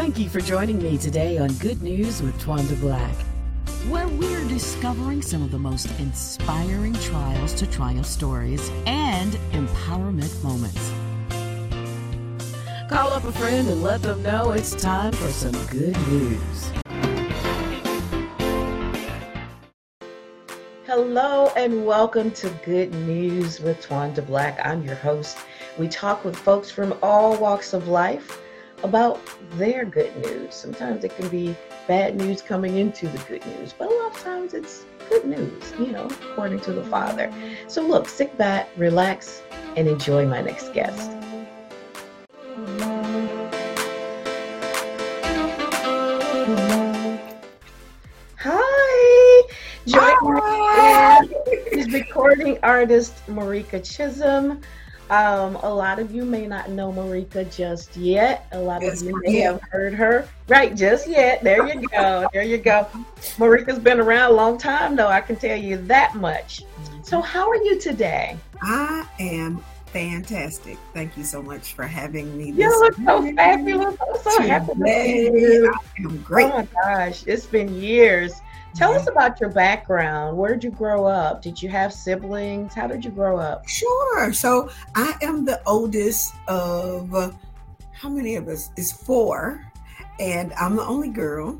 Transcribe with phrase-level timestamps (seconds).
[0.00, 3.14] Thank you for joining me today on Good News with Twanda Black,
[3.90, 10.90] where we're discovering some of the most inspiring trials to triumph stories and empowerment moments.
[12.88, 16.72] Call up a friend and let them know it's time for some good news.
[20.86, 24.58] Hello and welcome to Good News with Twanda Black.
[24.64, 25.36] I'm your host.
[25.78, 28.40] We talk with folks from all walks of life
[28.82, 29.20] about
[29.52, 30.54] their good news.
[30.54, 34.22] Sometimes it can be bad news coming into the good news, but a lot of
[34.22, 37.32] times it's good news, you know, according to the Father.
[37.68, 39.42] So look, sit back, relax,
[39.76, 41.10] and enjoy my next guest.
[48.36, 49.42] Hi.
[51.72, 54.60] Is recording artist Marica Chisholm.
[55.10, 58.46] Um, a lot of you may not know Marica just yet.
[58.52, 60.28] A lot yes, of you may have heard her.
[60.46, 61.42] Right, just yet.
[61.42, 62.28] There you go.
[62.32, 62.86] there you go.
[63.36, 65.08] Marica's been around a long time, though.
[65.08, 66.62] I can tell you that much.
[67.02, 68.36] So, how are you today?
[68.62, 70.78] I am fantastic.
[70.94, 72.52] Thank you so much for having me.
[72.52, 73.96] You look so fabulous.
[74.00, 75.74] I'm so happy to see you.
[75.98, 76.52] I'm great.
[76.52, 78.34] Oh my gosh, it's been years.
[78.74, 80.36] Tell us about your background.
[80.36, 81.42] Where did you grow up?
[81.42, 82.72] Did you have siblings?
[82.72, 83.68] How did you grow up?
[83.68, 84.32] Sure.
[84.32, 87.30] So I am the oldest of uh,
[87.92, 88.70] how many of us?
[88.76, 89.64] Is four,
[90.18, 91.58] and I'm the only girl.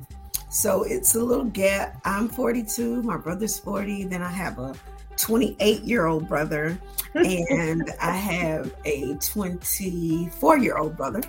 [0.48, 2.00] So it's a little gap.
[2.04, 3.02] I'm 42.
[3.02, 4.04] My brother's 40.
[4.04, 4.74] Then I have a
[5.20, 6.80] 28 year old brother,
[7.14, 11.22] and I have a 24 year old brother.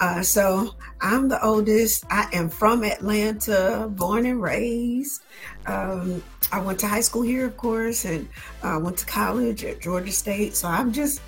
[0.00, 2.04] Uh, so I'm the oldest.
[2.10, 5.22] I am from Atlanta, born and raised.
[5.66, 8.28] Um, I went to high school here, of course, and
[8.62, 10.54] I uh, went to college at Georgia State.
[10.56, 11.20] So I'm just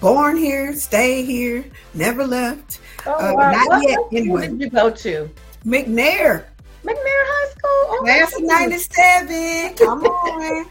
[0.00, 2.80] born here, stay here, never left.
[3.06, 3.52] Oh, uh, wow.
[3.52, 3.98] Not what yet.
[4.12, 4.48] Anyway.
[4.48, 5.30] did you go to?
[5.64, 6.44] McNair.
[6.84, 7.84] McNair High School.
[7.88, 9.74] Oh, Class of '97.
[9.76, 10.66] Come on.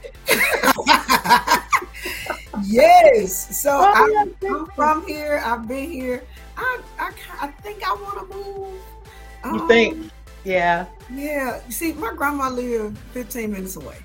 [2.65, 3.61] yes.
[3.61, 5.41] So oh, I'm, I'm, from here.
[5.45, 6.23] I've been here.
[6.57, 7.11] I I,
[7.41, 8.73] I think I want to move.
[9.45, 10.11] You um, think?
[10.43, 10.85] Yeah.
[11.13, 11.61] Yeah.
[11.65, 13.97] You see, my grandma lived 15 minutes away.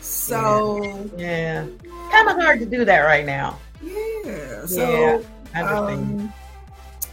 [0.00, 0.82] So
[1.16, 2.10] yeah, yeah.
[2.10, 3.58] kind of hard to do that right now.
[3.80, 4.66] Yeah.
[4.66, 5.22] So
[5.54, 6.32] yeah, um,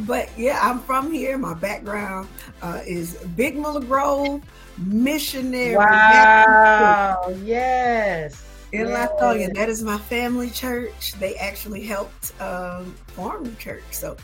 [0.01, 1.37] but yeah, I'm from here.
[1.37, 2.27] My background
[2.61, 4.41] uh, is Big Miller Grove
[4.77, 5.75] Missionary.
[5.75, 7.33] Wow.
[7.43, 8.45] Yes.
[8.71, 9.09] In yes.
[9.55, 11.13] That is my family church.
[11.13, 13.83] They actually helped um, form the church.
[13.91, 14.15] So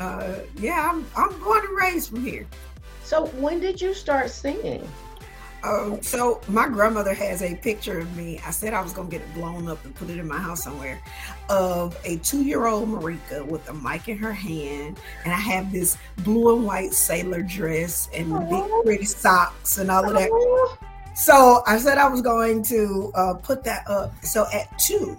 [0.00, 2.46] uh, yeah, I'm, I'm born and raised from here.
[3.04, 4.86] So when did you start singing?
[5.66, 8.40] Um, so my grandmother has a picture of me.
[8.46, 10.62] I said I was gonna get it blown up and put it in my house
[10.62, 11.00] somewhere,
[11.48, 16.56] of a two-year-old Marica with a mic in her hand, and I have this blue
[16.56, 20.30] and white sailor dress and big pretty socks and all of that.
[21.16, 24.12] So I said I was going to uh, put that up.
[24.22, 25.16] So at two,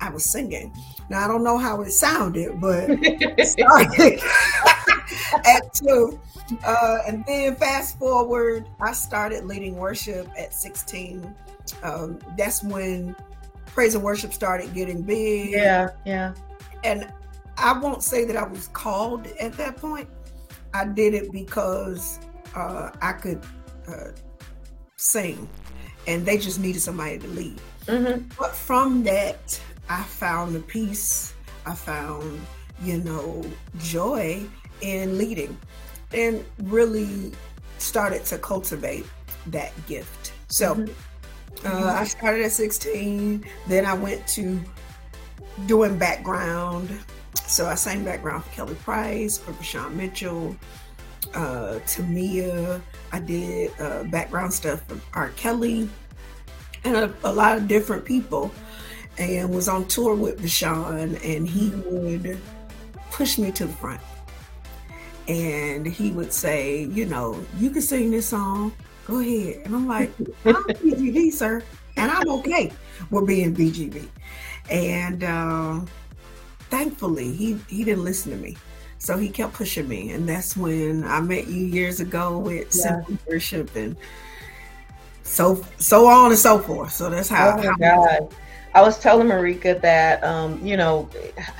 [0.00, 0.72] I was singing.
[1.08, 2.86] Now I don't know how it sounded, but
[3.42, 4.20] started
[5.44, 6.20] at two.
[6.64, 11.34] Uh, and then fast forward, I started leading worship at 16.
[11.82, 13.14] Um, that's when
[13.66, 15.50] praise and worship started getting big.
[15.50, 16.34] Yeah, yeah.
[16.84, 17.12] And
[17.56, 20.08] I won't say that I was called at that point.
[20.74, 22.18] I did it because
[22.54, 23.42] uh, I could
[23.88, 24.12] uh,
[24.96, 25.48] sing,
[26.06, 27.60] and they just needed somebody to lead.
[27.86, 28.28] Mm-hmm.
[28.38, 31.34] But from that, I found the peace.
[31.66, 32.40] I found,
[32.82, 33.44] you know,
[33.78, 34.42] joy
[34.80, 35.56] in leading
[36.12, 37.32] and really
[37.78, 39.06] started to cultivate
[39.46, 40.32] that gift.
[40.48, 41.66] So mm-hmm.
[41.66, 43.44] uh, I started at 16.
[43.66, 44.60] Then I went to
[45.66, 46.90] doing background.
[47.46, 50.56] So I sang background for Kelly Price, for Vashawn Mitchell,
[51.34, 52.80] uh, Tamia.
[53.12, 55.30] I did uh, background stuff for R.
[55.30, 55.88] Kelly
[56.84, 58.50] and a, a lot of different people
[59.18, 62.38] and was on tour with Vashawn, and he would
[63.10, 64.00] push me to the front.
[65.28, 68.72] And he would say, you know, you can sing this song.
[69.06, 69.62] Go ahead.
[69.64, 70.10] And I'm like,
[70.44, 71.62] I'm BGB, sir.
[71.96, 72.72] And I'm okay
[73.10, 74.06] with being BGB.
[74.70, 75.80] And uh,
[76.70, 78.56] thankfully, he, he didn't listen to me.
[78.98, 80.10] So he kept pushing me.
[80.12, 83.02] And that's when I met you years ago with yeah.
[83.04, 83.96] Simple Worship and
[85.22, 86.92] so so on and so forth.
[86.92, 87.58] So that's how.
[87.58, 88.34] Oh my God.
[88.78, 91.10] I was telling Marica that, um, you know,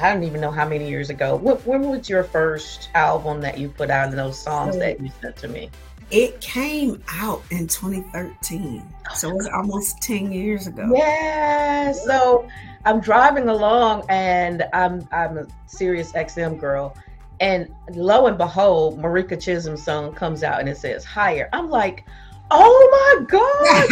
[0.00, 1.34] I don't even know how many years ago.
[1.34, 5.00] What, when was your first album that you put out and those songs so, that
[5.00, 5.68] you sent to me?
[6.12, 8.84] It came out in 2013.
[9.16, 10.92] So it's almost 10 years ago.
[10.94, 11.90] Yeah.
[11.90, 12.48] So
[12.84, 16.94] I'm driving along and I'm I'm a Sirius XM girl
[17.40, 21.48] And lo and behold, Marica Chisholm's song comes out and it says higher.
[21.52, 22.04] I'm like,
[22.52, 23.88] oh my God.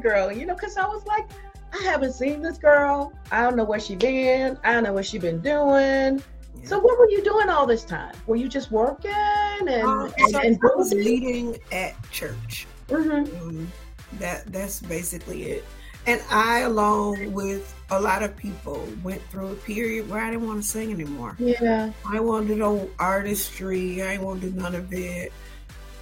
[0.00, 1.28] Fangirl, you know, because I was like,
[1.72, 3.12] I haven't seen this girl.
[3.30, 4.58] I don't know where she been.
[4.64, 6.22] I don't know what she been doing.
[6.60, 6.64] Yeah.
[6.64, 8.14] So what were you doing all this time?
[8.26, 12.66] Were you just working and, um, and, so and I was leading at church.
[12.88, 13.48] Mm-hmm.
[13.48, 13.72] Um,
[14.18, 15.64] that that's basically it.
[16.06, 20.46] And I, along with a lot of people, went through a period where I didn't
[20.46, 21.36] want to sing anymore.
[21.38, 21.92] Yeah.
[22.06, 24.02] I wanted to do artistry.
[24.02, 25.32] I didn't want to do none of it.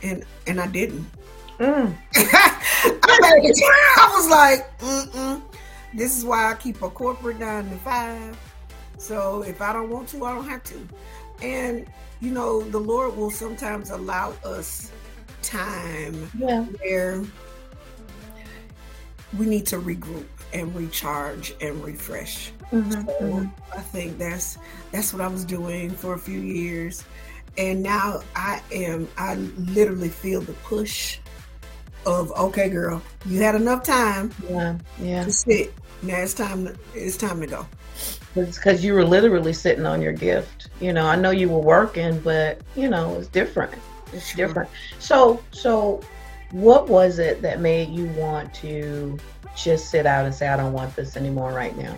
[0.03, 1.07] And and I didn't.
[1.59, 1.95] Mm.
[2.15, 5.43] I, I, was like, Mm-mm.
[5.95, 8.39] this is why I keep a corporate nine to five.
[8.99, 10.89] So if I don't want to, I don't have to.
[11.43, 11.87] And
[12.21, 14.91] you know, the Lord will sometimes allow us
[15.43, 16.63] time yeah.
[16.65, 17.23] where
[19.39, 22.53] we need to regroup and recharge and refresh.
[22.73, 23.79] Mm-hmm, so mm-hmm.
[23.79, 24.59] I think that's
[24.93, 27.05] that's what I was doing for a few years.
[27.59, 31.19] And now I am I literally feel the push
[32.07, 35.25] of okay girl, you had enough time yeah, yeah.
[35.25, 35.75] to sit.
[36.03, 37.67] Now it's time to, it's time to go.
[38.37, 40.69] It's because you were literally sitting on your gift.
[40.81, 43.75] You know, I know you were working, but you know, it's different.
[44.13, 44.47] It's sure.
[44.47, 44.71] different.
[44.99, 46.03] So so
[46.53, 49.19] what was it that made you want to
[49.57, 51.97] just sit out and say, I don't want this anymore right now?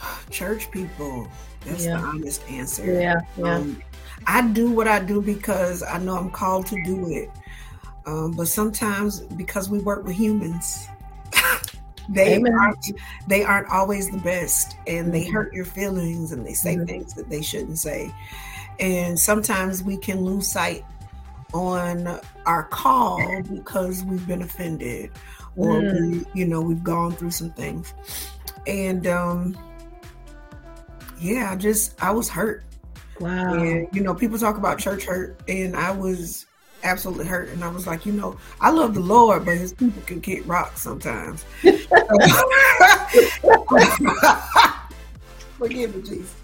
[0.30, 1.28] Church people.
[1.64, 2.00] That's yeah.
[2.00, 3.00] the honest answer.
[3.00, 3.20] Yeah.
[3.36, 3.54] yeah.
[3.54, 3.82] Um,
[4.26, 7.30] I do what I do because I know I'm called to do it.
[8.06, 10.88] Um, but sometimes because we work with humans,
[12.08, 12.52] they Amen.
[12.54, 12.92] aren't
[13.26, 15.34] they aren't always the best and they mm-hmm.
[15.34, 16.86] hurt your feelings and they say mm-hmm.
[16.86, 18.12] things that they shouldn't say.
[18.78, 20.84] And sometimes we can lose sight
[21.52, 25.10] on our call because we've been offended
[25.56, 26.10] or mm.
[26.10, 27.92] we, you know we've gone through some things
[28.66, 29.56] and um
[31.18, 32.64] yeah i just i was hurt
[33.18, 36.46] wow and you know people talk about church hurt and i was
[36.82, 40.02] absolutely hurt and i was like you know i love the lord but his people
[40.06, 41.44] can kick rocks sometimes
[45.58, 46.34] forgive me jesus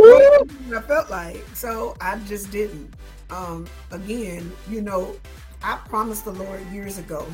[0.00, 2.92] i felt like so i just didn't
[3.30, 5.14] um, again, you know,
[5.62, 7.26] I promised the Lord years ago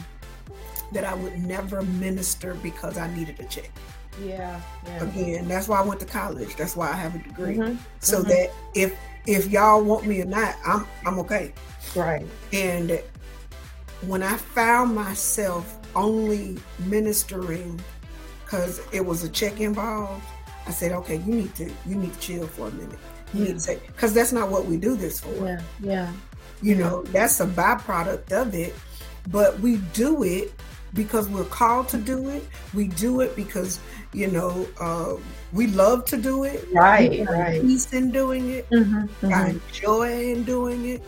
[0.93, 3.71] that I would never minister because I needed a check.
[4.23, 5.05] Yeah, yeah.
[5.05, 6.57] Again, that's why I went to college.
[6.57, 7.57] That's why I have a degree.
[7.57, 7.77] Mm-hmm.
[8.01, 8.29] So mm-hmm.
[8.29, 8.97] that if
[9.27, 11.53] if y'all want me or not, I'm I'm okay.
[11.95, 12.27] Right.
[12.53, 13.01] And
[14.03, 17.81] when I found myself only ministering
[18.45, 20.23] because it was a check involved,
[20.67, 22.99] I said, okay, you need to you need to chill for a minute
[23.35, 25.35] you need to say because that's not what we do this for.
[25.45, 26.13] Yeah, yeah.
[26.63, 28.75] You know, that's a byproduct of it,
[29.31, 30.53] but we do it
[30.95, 32.45] because we're called to do it.
[32.73, 33.81] We do it because
[34.13, 35.17] you know uh,
[35.53, 36.67] we love to do it.
[36.73, 37.61] Right, right.
[37.61, 38.71] Peace in doing it.
[38.71, 39.31] Mm-hmm, mm-hmm.
[39.31, 41.03] Find joy in doing it.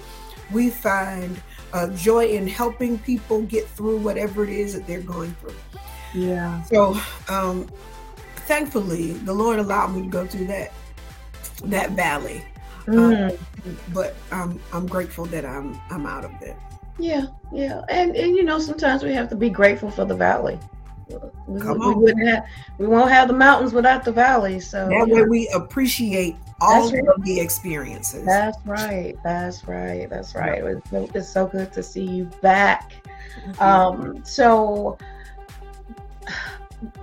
[0.52, 1.40] We find
[1.72, 5.54] uh, joy in helping people get through whatever it is that they're going through.
[6.14, 6.62] Yeah.
[6.64, 6.98] So,
[7.28, 7.68] um,
[8.46, 10.72] thankfully, the Lord allowed me to go through that
[11.64, 12.42] that valley.
[12.86, 13.30] Mm.
[13.30, 13.38] Um,
[13.92, 16.56] but I'm I'm grateful that I'm I'm out of it.
[16.98, 20.58] Yeah, yeah, and and you know sometimes we have to be grateful for the valley.
[21.46, 21.98] We, Come on.
[21.98, 22.44] we wouldn't have
[22.78, 24.60] we won't have the mountains without the valley.
[24.60, 27.06] So that way we appreciate all right.
[27.08, 28.24] of the experiences.
[28.24, 29.16] That's right.
[29.22, 30.08] That's right.
[30.10, 30.62] That's right.
[30.64, 32.92] It's, it's so good to see you back.
[33.46, 33.62] Mm-hmm.
[33.62, 34.98] Um, so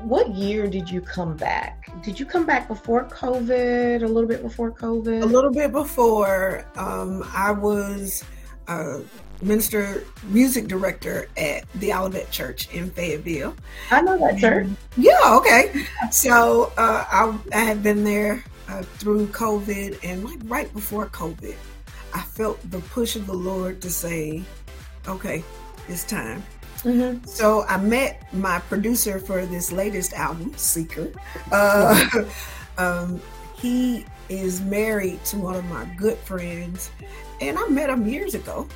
[0.02, 1.90] what year did you come back?
[2.04, 4.04] Did you come back before COVID?
[4.04, 5.22] A little bit before COVID?
[5.22, 6.66] A little bit before.
[6.76, 8.24] Um, I was
[8.68, 9.02] a
[9.42, 13.56] minister, music director at the Olivet Church in Fayetteville.
[13.92, 14.68] I know that church.
[14.98, 15.86] Yeah, okay.
[16.12, 21.56] So uh, I, I had been there uh, through COVID, and like right before COVID,
[22.14, 24.44] I felt the push of the Lord to say,
[25.08, 25.44] okay,
[25.88, 26.44] it's time.
[26.80, 27.26] Mm-hmm.
[27.26, 31.12] So I met my producer for this latest album, Seeker.
[31.52, 32.24] Uh,
[32.78, 33.20] um,
[33.58, 36.92] he is married to one of my good friends,
[37.42, 38.68] and I met him years ago,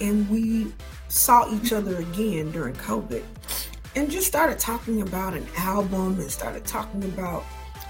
[0.00, 0.72] and we
[1.08, 3.22] saw each other again during COVID,
[3.94, 7.44] and just started talking about an album and started talking about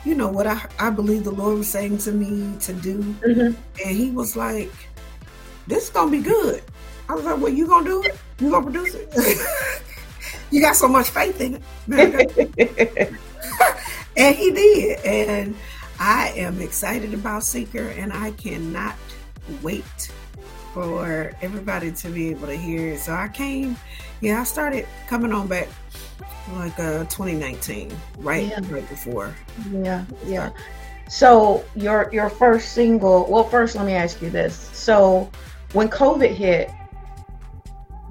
[0.07, 3.03] you know what I, I believe the Lord was saying to me to do.
[3.03, 3.61] Mm-hmm.
[3.85, 4.71] And he was like,
[5.67, 6.63] This is gonna be good.
[7.09, 8.17] I was like, Well, you gonna do it?
[8.39, 9.83] You gonna produce it?
[10.53, 13.13] you got so much faith in it.
[14.17, 15.05] and he did.
[15.05, 15.57] And
[15.99, 18.95] I am excited about Seeker and I cannot
[19.61, 20.13] wait
[20.73, 23.01] for everybody to be able to hear it.
[23.01, 23.77] So I came,
[24.21, 25.69] yeah, I started coming on back
[26.55, 28.61] like uh 2019, right, Yeah.
[28.69, 29.35] right before.
[29.71, 30.51] Yeah, yeah.
[31.09, 33.27] So your your first single.
[33.31, 34.55] Well, first let me ask you this.
[34.73, 35.31] So
[35.73, 36.71] when COVID hit,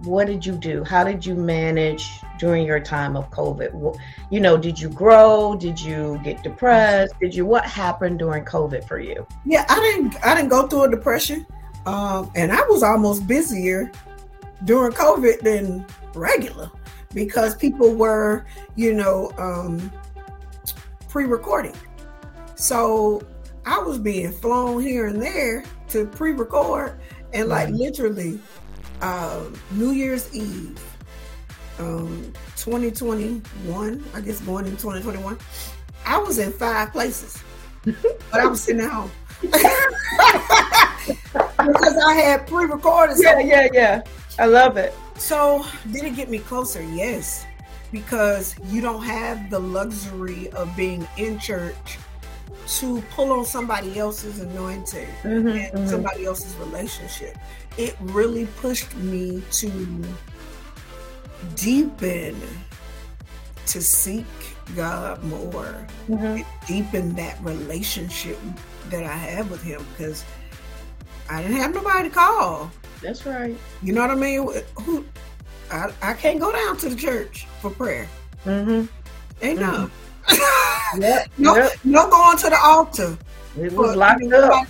[0.04, 0.84] what did you do?
[0.84, 2.08] How did you manage
[2.40, 3.98] during your time of COVID?
[4.30, 5.56] You know, did you grow?
[5.56, 7.14] Did you get depressed?
[7.20, 7.46] Did you?
[7.46, 9.26] What happened during COVID for you?
[9.46, 11.46] Yeah, I didn't I didn't go through a depression.
[11.86, 13.92] Um, and I was almost busier
[14.64, 15.86] during COVID than
[16.16, 16.72] regular
[17.16, 18.46] because people were,
[18.76, 19.92] you know, um,
[21.10, 21.74] pre-recording.
[22.54, 23.24] So
[23.66, 27.00] I was being flown here and there to pre-record
[27.34, 28.40] and like literally
[29.02, 30.80] um, New Year's Eve,
[31.80, 35.38] um, 2021, I guess going in 2021,
[36.06, 37.42] I was in five places,
[37.84, 39.64] but I was sitting at home because
[41.98, 43.18] I had pre-recorded.
[43.20, 44.02] Yeah, yeah, yeah.
[44.38, 44.94] I love it.
[45.18, 46.82] So did it get me closer?
[46.84, 47.46] Yes,
[47.92, 51.98] because you don't have the luxury of being in church
[52.80, 55.90] to pull on somebody else's anointing Mhm, and mhm.
[55.90, 57.38] somebody else's relationship.
[57.78, 60.04] It really pushed me to
[61.56, 62.36] deepen,
[63.68, 64.26] to seek
[64.76, 66.44] God more, Mhm.
[66.68, 68.40] deepen that relationship
[68.90, 70.24] that I have with Him because
[71.30, 72.72] I didn't have nobody to call.
[73.02, 73.56] That's right.
[73.82, 74.48] You know what I mean?
[74.82, 75.06] Who?
[75.72, 78.08] I, I can't go down to the church for prayer.
[78.46, 78.86] Mm-hmm.
[79.42, 79.90] Ain't no.
[80.98, 81.28] Yep.
[81.38, 81.72] no, yep.
[81.84, 83.18] no going to the altar.
[83.60, 84.68] It for- was locked you know, up.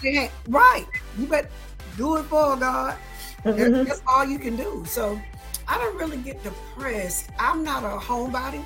[0.47, 0.85] Right.
[1.19, 1.49] You better
[1.97, 2.95] do it for God.
[3.43, 3.85] That- Mhm.
[3.87, 4.83] That's all you can do.
[4.87, 5.19] So
[5.67, 7.29] I don't really get depressed.
[7.37, 8.65] I'm not a homebody.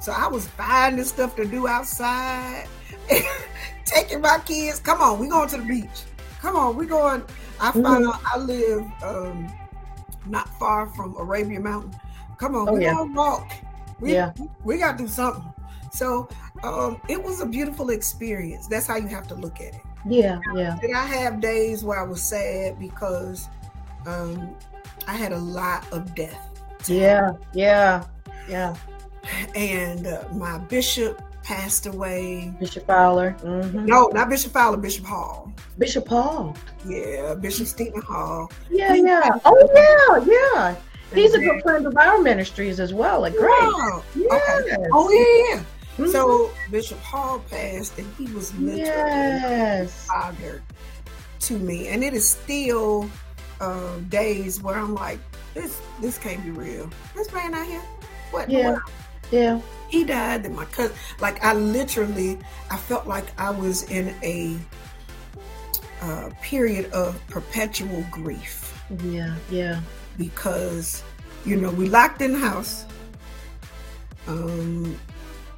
[0.00, 2.66] So I was finding stuff to do outside,
[3.84, 4.80] taking my kids.
[4.80, 6.02] Come on, we going to the beach.
[6.40, 7.22] Come on, we going.
[7.60, 8.14] I found Mhm.
[8.14, 9.52] out I live um,
[10.26, 11.98] not far from Arabia Mountain.
[12.38, 12.94] Come on, Oh, we yeah.
[12.94, 13.50] gonna walk.
[14.00, 14.32] We, Yeah.
[14.64, 15.44] we gotta do something.
[15.92, 16.28] So
[16.62, 18.66] um, it was a beautiful experience.
[18.68, 19.80] That's how you have to look at it.
[20.06, 20.76] Yeah, yeah.
[20.80, 23.48] Did I have days where I was sad because
[24.06, 24.54] um,
[25.08, 26.38] I had a lot of death?
[26.86, 28.04] Yeah, yeah,
[28.48, 28.74] yeah.
[29.56, 32.52] And uh, my bishop passed away.
[32.60, 33.30] Bishop Fowler.
[33.40, 35.50] hmm No, not Bishop Fowler, Bishop Hall.
[35.78, 36.54] Bishop Hall.
[36.86, 38.52] Yeah, Bishop Stephen Hall.
[38.70, 39.30] Yeah, yeah.
[39.46, 40.76] Oh, yeah, yeah.
[41.14, 43.24] He's a good friend of our ministries as well.
[43.24, 43.48] A great.
[43.48, 44.04] Wow.
[44.14, 44.60] Yes.
[44.60, 44.76] Okay.
[44.92, 45.64] Oh yeah, yeah.
[45.96, 46.12] Mhm.
[46.12, 50.06] So Bishop Hall passed, and he was literally yes.
[50.06, 50.62] father
[51.40, 53.08] to me, and it is still
[53.62, 55.18] um, days where I'm like,
[55.54, 56.90] this this can't be real.
[57.16, 57.80] This man out here,
[58.30, 58.50] what?
[58.50, 58.72] Yeah.
[58.72, 58.82] what?
[59.30, 59.60] Yeah.
[59.88, 62.38] He died, and my cousin, like I literally,
[62.70, 64.56] I felt like I was in a
[66.02, 69.34] uh, period of perpetual grief Yeah.
[69.50, 69.80] Yeah.
[70.16, 71.02] because
[71.44, 72.84] you know we locked in the house.
[74.26, 74.96] Um,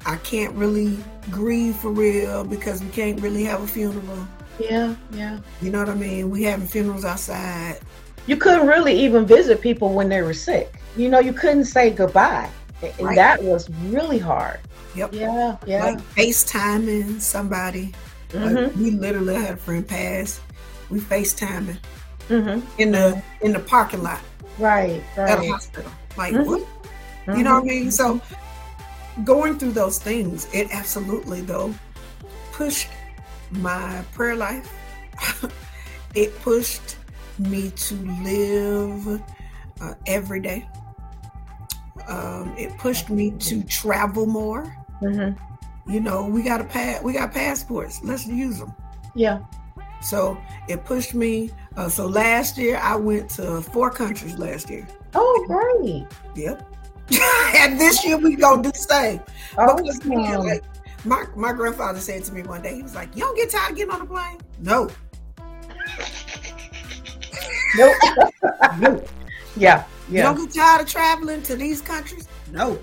[0.05, 0.97] I can't really
[1.29, 4.27] grieve for real because we can't really have a funeral.
[4.59, 4.95] Yeah.
[5.11, 5.39] Yeah.
[5.61, 6.29] You know what I mean?
[6.29, 7.79] We having funerals outside.
[8.27, 10.73] You couldn't really even visit people when they were sick.
[10.95, 12.49] You know, you couldn't say goodbye.
[12.81, 13.15] And Right.
[13.15, 14.59] that was really hard.
[14.95, 15.13] Yep.
[15.13, 15.57] Yeah.
[15.65, 15.85] Yeah.
[15.85, 17.93] Like FaceTiming somebody.
[18.33, 20.39] Like, hmm we literally had a friend pass.
[20.89, 21.77] We FaceTiming
[22.27, 24.19] hmm in the in the parking lot
[24.57, 25.01] Right.
[25.17, 25.91] at a hospital.
[26.17, 26.45] Like Mhm.
[26.45, 26.61] what?
[27.35, 27.91] You know what I mean?
[27.91, 28.19] So
[29.23, 31.73] going through those things, it absolutely though
[32.53, 32.87] pushed
[33.51, 34.69] my prayer life.
[36.15, 36.97] it pushed
[37.37, 39.21] me to live
[39.81, 40.67] uh, every day.
[42.07, 44.75] Um, it pushed me to travel more.
[45.01, 45.37] Mhm.
[45.87, 47.01] You know, we got a pass.
[47.03, 47.99] We got passports.
[48.03, 48.73] Let's use them.
[49.15, 49.39] Yeah.
[50.01, 51.51] So it pushed me.
[51.75, 54.37] Uh, so last year I went to four countries.
[54.37, 54.87] Last year.
[55.13, 56.05] Oh, great.
[56.35, 56.67] Yep.
[57.57, 59.19] and this year we gonna do the same.
[59.51, 60.11] Because, Awesome.
[60.13, 60.63] yeah, like,
[61.03, 63.71] my my grandfather said to me one day, he was like, "You don't get tired
[63.71, 64.87] of getting on the plane?" No,
[67.77, 67.95] Nope.
[68.79, 69.03] no.
[69.57, 69.83] yeah.
[70.11, 72.27] You don't get tired of traveling to these countries?
[72.51, 72.79] No.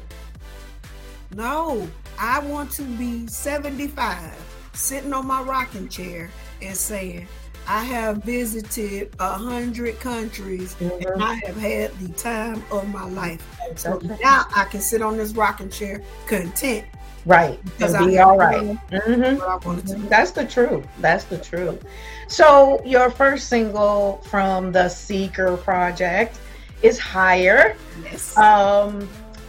[1.35, 1.88] No.
[2.18, 4.35] I want to be 75,
[4.73, 6.30] sitting on my rocking chair
[6.62, 7.28] and saying,
[7.68, 11.04] I have visited a hundred countries Mhm.
[11.14, 13.47] and I have had the time of my life.
[13.76, 14.16] So Okay.
[14.25, 16.87] now I can sit on this rocking chair content
[17.26, 17.62] Right.
[17.62, 18.78] because And be all right.
[18.90, 19.97] done hmm what I wanted to.
[20.08, 20.87] That's the truth.
[21.00, 21.85] That's the truth.
[22.26, 26.38] So your first single from the Seeker project
[26.82, 27.76] is Higher.
[28.04, 28.37] Yes.
[28.37, 29.08] Um,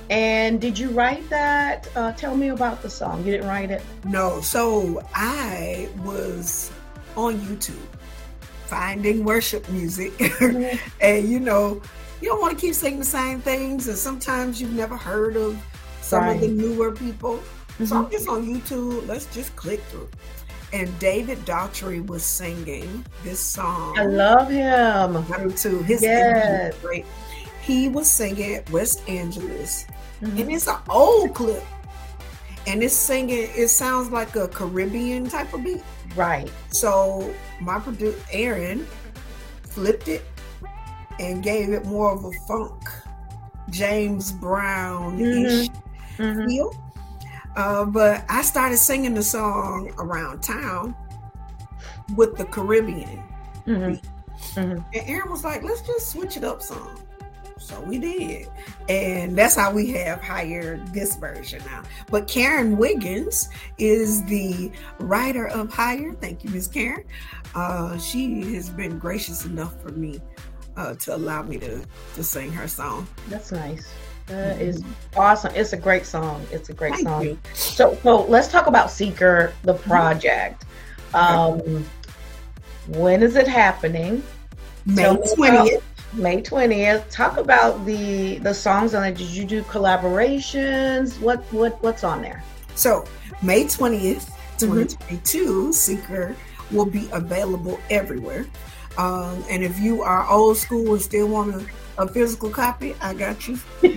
[0.10, 1.88] and did you write that?
[1.96, 3.24] Uh, tell me about the song.
[3.24, 3.84] You didn't write it?
[4.06, 6.72] No, so I was
[7.16, 7.76] on YouTube
[8.66, 10.14] finding worship music.
[10.18, 10.78] Mm-hmm.
[11.02, 11.82] and you know,
[12.22, 13.88] you don't want to keep singing the same things.
[13.88, 15.62] And sometimes you've never heard of
[16.02, 16.36] some right.
[16.36, 17.38] of the newer people.
[17.38, 17.86] Mm-hmm.
[17.86, 19.08] So I'm just on YouTube.
[19.08, 20.10] Let's just click through.
[20.72, 23.98] And David Daughtry was singing this song.
[23.98, 25.18] I love him.
[25.18, 25.80] I do too.
[25.80, 26.76] His yes.
[26.82, 27.06] great.
[27.62, 29.86] He was singing at West Angeles.
[30.22, 30.38] Mm-hmm.
[30.38, 31.64] And it's an old clip.
[32.68, 35.84] And it's singing, it sounds like a Caribbean type of beat.
[36.16, 36.52] Right.
[36.70, 38.86] So my producer Aaron
[39.64, 40.24] flipped it
[41.20, 42.84] and gave it more of a funk
[43.70, 46.24] James Brown ish mm-hmm.
[46.24, 46.48] mm-hmm.
[46.48, 46.89] feel.
[47.56, 50.96] Uh, but I started singing the song around town
[52.16, 53.24] with the Caribbean.
[53.66, 54.60] Mm-hmm.
[54.60, 54.62] Mm-hmm.
[54.62, 56.98] And Aaron was like, let's just switch it up some.
[57.58, 58.48] So we did.
[58.88, 61.84] And that's how we have hired this version now.
[62.10, 66.14] But Karen Wiggins is the writer of Higher.
[66.14, 67.04] Thank you, Miss Karen.
[67.54, 70.20] Uh, she has been gracious enough for me
[70.78, 73.08] uh, to allow me to, to sing her song.
[73.28, 73.88] That's nice.
[74.30, 74.84] That is
[75.18, 75.54] awesome.
[75.56, 76.46] It's a great song.
[76.52, 77.24] It's a great Thank song.
[77.24, 77.40] You.
[77.56, 79.90] So, so let's talk about Seeker, the mm-hmm.
[79.90, 80.66] project.
[81.16, 81.84] Um,
[82.88, 84.22] when is it happening?
[84.86, 85.84] May twentieth.
[86.14, 87.10] May twentieth.
[87.10, 89.18] Talk about the the songs on it.
[89.18, 91.20] Did you do collaborations?
[91.20, 92.44] What what what's on there?
[92.76, 93.06] So
[93.42, 95.74] May twentieth, twenty twenty two.
[95.74, 96.36] Seeker
[96.72, 98.46] will be available everywhere.
[98.98, 101.66] Um, and if you are old school and still want a,
[102.00, 103.60] a physical copy, I got you.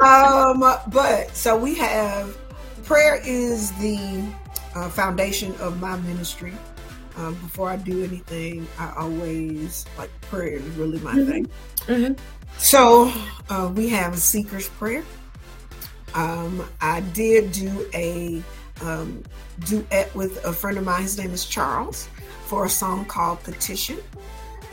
[0.00, 2.36] um, but so we have
[2.84, 4.26] prayer is the
[4.74, 6.54] uh, foundation of my ministry.
[7.16, 11.30] Um, before I do anything, I always like prayer is really my mm-hmm.
[11.30, 11.50] thing.
[11.86, 12.12] Mm-hmm.
[12.58, 13.12] So
[13.50, 15.04] uh, we have a seeker's prayer.
[16.14, 18.42] Um, I did do a
[18.80, 19.22] um,
[19.66, 21.02] duet with a friend of mine.
[21.02, 22.08] His name is Charles
[22.46, 23.98] for a song called Petition.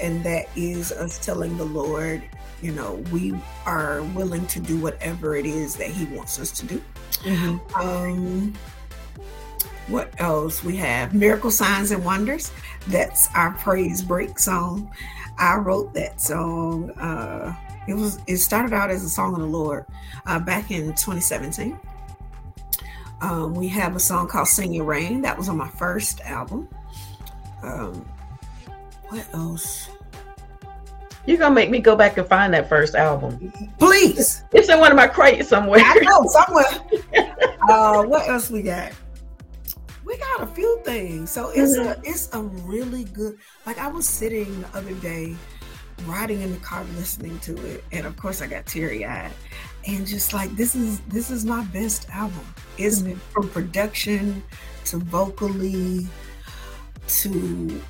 [0.01, 2.23] And that is us telling the Lord,
[2.61, 3.35] you know, we
[3.65, 6.81] are willing to do whatever it is that He wants us to do.
[7.23, 7.75] Mm-hmm.
[7.75, 8.53] Um,
[9.87, 11.13] what else we have?
[11.13, 12.51] Miracle Signs and Wonders.
[12.87, 14.91] That's our praise break song.
[15.37, 16.91] I wrote that song.
[16.91, 17.55] Uh,
[17.87, 19.85] it was it started out as a song of the Lord
[20.25, 21.77] uh, back in 2017.
[23.21, 25.21] Um, we have a song called Sing Your Rain.
[25.21, 26.67] That was on my first album.
[27.61, 28.05] Um,
[29.09, 29.89] what else?
[31.25, 33.51] You're gonna make me go back and find that first album.
[33.79, 34.43] Please.
[34.51, 35.79] It's in one of my crates somewhere.
[35.81, 36.65] I know, somewhere.
[37.69, 38.91] uh, what else we got?
[40.03, 41.31] We got a few things.
[41.31, 42.01] So it's mm-hmm.
[42.01, 45.35] a it's a really good like I was sitting the other day
[46.05, 49.31] riding in the car listening to it, and of course I got teary-eyed.
[49.87, 52.45] And just like this is this is my best album.
[52.77, 53.17] It's mm-hmm.
[53.31, 54.43] from production
[54.85, 56.07] to vocally
[57.07, 57.81] to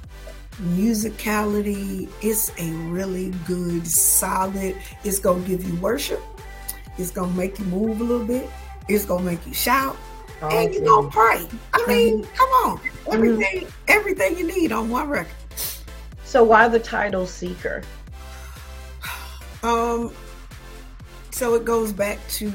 [0.62, 2.10] musicality.
[2.22, 4.78] It's a really good, solid.
[5.04, 6.22] It's gonna give you worship.
[6.98, 8.50] It's gonna make you move a little bit.
[8.88, 9.98] It's gonna make you shout.
[10.42, 11.48] and you're gonna pray.
[11.74, 12.82] I mean, come on.
[13.12, 13.70] Everything, mm-hmm.
[13.88, 15.34] everything you need on one record.
[16.26, 17.84] So why the title Seeker?
[19.62, 20.12] Um
[21.32, 22.52] so it goes back to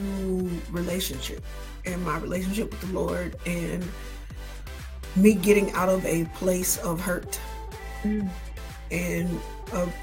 [0.70, 1.42] relationship
[1.84, 3.84] and my relationship with the Lord and
[5.16, 7.40] me getting out of a place of hurt
[8.02, 8.28] mm.
[8.90, 9.40] and
[9.72, 9.94] of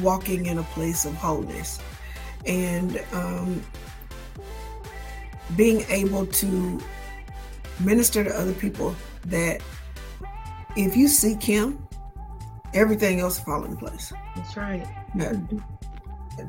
[0.00, 1.80] walking in a place of wholeness.
[2.46, 3.62] And um,
[5.56, 6.80] being able to
[7.80, 8.94] minister to other people
[9.26, 9.60] that
[10.76, 11.86] if you seek him
[12.72, 14.12] everything else fall in place.
[14.36, 14.86] That's right.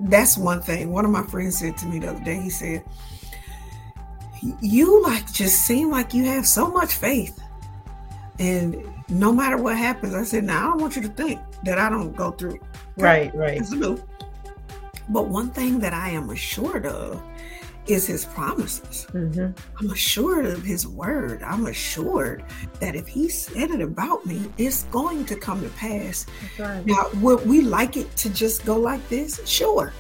[0.01, 0.91] That's one thing.
[0.91, 2.83] One of my friends said to me the other day he said
[4.59, 7.39] you like just seem like you have so much faith
[8.41, 11.77] and no matter what happens, I said, now I don't want you to think that
[11.77, 12.57] I don't go through.
[12.97, 13.61] Right, right.
[15.09, 17.21] But one thing that I am assured of
[17.85, 19.05] is his promises.
[19.11, 19.51] Mm-hmm.
[19.79, 21.43] I'm assured of his word.
[21.43, 22.43] I'm assured
[22.79, 26.25] that if he said it about me, it's going to come to pass.
[26.57, 26.83] Right.
[26.83, 29.39] Now, would we like it to just go like this?
[29.47, 29.93] Sure.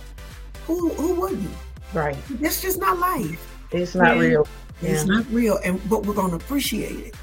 [0.65, 1.51] Who who wouldn't?
[1.93, 2.17] Right.
[2.39, 3.55] It's just not life.
[3.71, 4.47] It's not and real.
[4.81, 5.15] It's yeah.
[5.15, 5.59] not real.
[5.63, 7.15] And but we're gonna appreciate it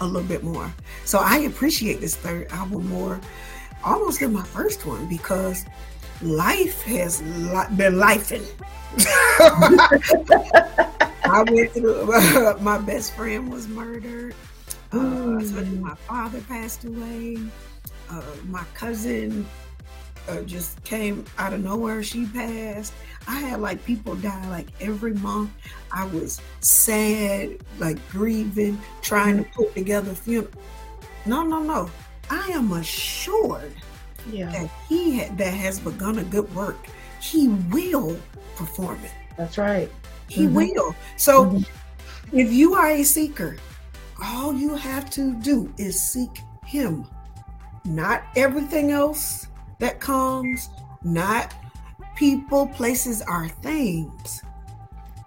[0.00, 0.72] a little bit more.
[1.04, 3.20] So I appreciate this third album more
[3.84, 5.64] almost than my first one because
[6.22, 8.44] life has been lifing.
[11.24, 14.34] I went through, uh, my best friend was murdered.
[14.92, 15.80] Uh, mm.
[15.80, 17.36] my father passed away.
[18.10, 19.46] Uh, my cousin
[20.28, 22.02] uh, just came out of nowhere.
[22.02, 22.92] She passed.
[23.28, 25.50] I had like people die like every month.
[25.92, 30.52] I was sad, like grieving, trying to put together funeral.
[31.26, 31.90] No, no, no.
[32.30, 33.72] I am assured
[34.30, 34.50] Yeah.
[34.52, 36.86] that he ha- that has begun a good work,
[37.20, 38.16] he will
[38.56, 39.12] perform it.
[39.36, 39.90] That's right.
[40.28, 40.52] He Mhm.
[40.52, 40.94] will.
[41.16, 41.66] So Mhm.
[42.32, 43.56] if you are a seeker,
[44.22, 47.06] all you have to do is seek him.
[47.84, 49.46] Not everything else
[49.80, 50.70] that comes,
[51.02, 51.52] not
[52.16, 54.42] people, places, or things.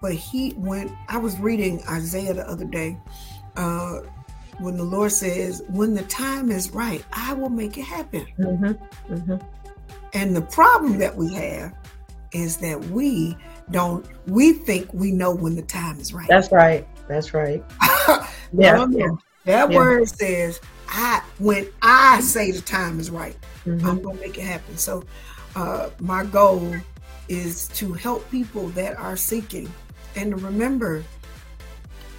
[0.02, 2.98] But he went, I was reading Isaiah the other day,
[3.56, 4.00] uh
[4.60, 8.28] when the Lord says, When the time is right, I will make it happen.
[8.40, 9.14] Mm-hmm.
[9.14, 9.36] Mm-hmm.
[10.14, 11.74] And the problem that we have
[12.32, 13.36] is that we
[13.72, 16.28] don't we think we know when the time is right.
[16.28, 16.88] That's right.
[17.08, 17.64] That's right.
[18.56, 18.86] Yeah.
[18.92, 19.08] Yeah.
[19.46, 19.76] That Yeah.
[19.76, 20.62] word says,
[20.94, 23.84] I when I say the time is right, Mhm.
[23.84, 24.78] I'm gonna make it happen.
[24.78, 25.04] So
[25.56, 26.76] uh my goal
[27.30, 29.72] is to help people that are seeking
[30.16, 31.04] and to remember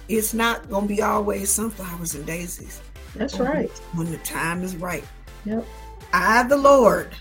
[0.09, 2.81] it's not gonna be always sunflowers and daisies.
[3.15, 3.71] That's right.
[3.93, 5.05] When the time is right.
[5.45, 5.65] Yep.
[6.13, 7.15] I the Lord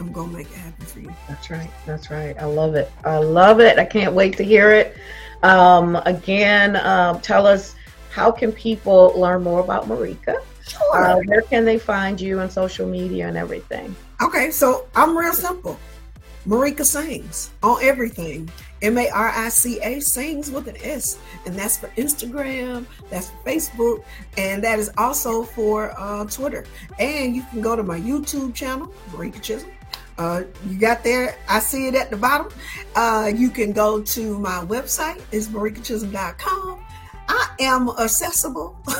[0.00, 1.12] I'm gonna make it happen for you.
[1.28, 1.70] That's right.
[1.84, 2.36] That's right.
[2.40, 2.90] I love it.
[3.04, 3.78] I love it.
[3.78, 4.96] I can't wait to hear it.
[5.42, 7.74] Um, again, um, tell us
[8.10, 10.36] how can people learn more about Marica?
[10.66, 10.96] Sure.
[10.96, 13.94] Uh, where can they find you on social media and everything?
[14.20, 15.78] Okay, so I'm real simple.
[16.44, 18.50] Marica sings on everything.
[18.80, 23.30] M A R I C A sings with an S, and that's for Instagram, that's
[23.30, 24.04] for Facebook,
[24.36, 26.64] and that is also for uh, Twitter.
[26.98, 29.72] And you can go to my YouTube channel, Marica Chisholm.
[30.16, 32.48] Uh, you got there, I see it at the bottom.
[32.96, 36.84] Uh, you can go to my website, it's maricachisholm.com.
[37.28, 38.76] I am accessible.
[38.86, 38.94] so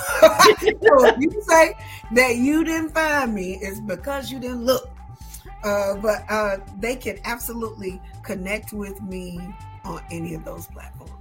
[1.07, 1.75] if you say
[2.13, 4.91] that you didn't find me, it's because you didn't look.
[5.65, 9.41] Uh, but uh, they can absolutely connect with me
[9.85, 11.13] on any of those platforms.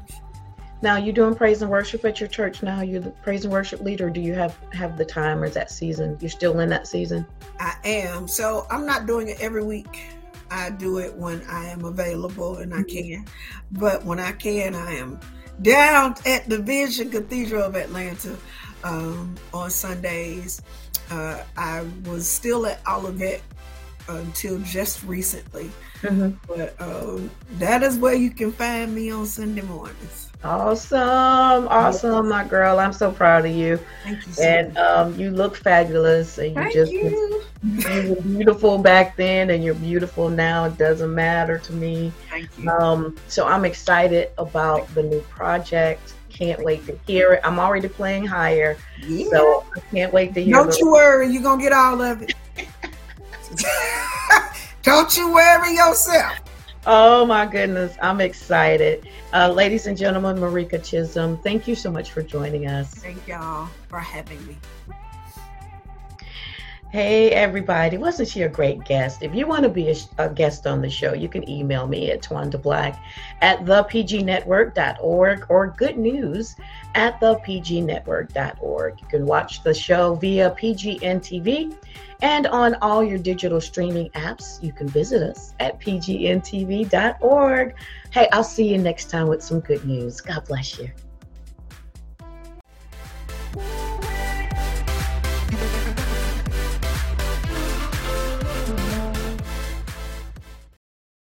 [0.82, 2.62] Now you're doing praise and worship at your church.
[2.62, 4.10] Now you're the praise and worship leader.
[4.12, 6.18] Do you have have the time, or is that season?
[6.20, 7.26] You're still in that season.
[7.60, 8.28] I am.
[8.28, 10.17] So I'm not doing it every week.
[10.52, 13.26] I do it when I am available and I can.
[13.72, 15.20] But when I can, I am
[15.62, 18.36] down at the Vision Cathedral of Atlanta
[18.84, 20.62] um, on Sundays.
[21.10, 23.42] Uh, I was still at Olivet
[24.10, 25.72] until just recently.
[26.02, 26.32] Mm-hmm.
[26.48, 30.27] But um, that is where you can find me on Sunday mornings.
[30.44, 32.80] Awesome, awesome, my girl.
[32.80, 36.38] I'm so proud of you, Thank you so and um, you look fabulous.
[36.38, 37.44] And you Thank just you.
[37.64, 40.66] you were beautiful back then, and you're beautiful now.
[40.66, 42.14] It doesn't matter to me.
[42.30, 42.70] Thank you.
[42.70, 46.14] Um, so I'm excited about the new project.
[46.30, 47.42] Can't wait to hear it.
[47.44, 49.30] I'm already playing higher, Yeah.
[49.32, 50.54] so I can't wait to hear.
[50.54, 52.36] Don't the- you worry, you're gonna get all of it.
[54.84, 56.34] Don't you worry yourself.
[56.90, 59.10] Oh my goodness, I'm excited.
[59.34, 62.94] Uh, ladies and gentlemen, Marica Chisholm, thank you so much for joining us.
[62.94, 64.56] Thank y'all for having me.
[66.90, 67.98] Hey, everybody.
[67.98, 69.22] Wasn't she a great guest?
[69.22, 72.12] If you want to be a, a guest on the show, you can email me
[72.12, 73.04] at Twanda Black
[73.42, 76.56] at thepgnetwork.org or good news
[76.96, 79.02] at thepgnetwork.org.
[79.02, 81.76] You can watch the show via PGN TV
[82.22, 84.64] and on all your digital streaming apps.
[84.64, 87.76] You can visit us at pgntv.org.
[88.12, 90.22] Hey, I'll see you next time with some good news.
[90.22, 90.90] God bless you.